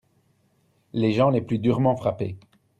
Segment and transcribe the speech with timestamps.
[0.93, 2.35] Les gens les plus durement frappés.